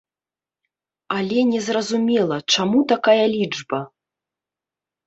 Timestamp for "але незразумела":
1.17-2.37